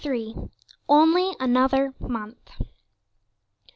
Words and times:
ONLY 0.89 1.35
ANOTHER 1.39 1.93
MONTH. 1.99 2.49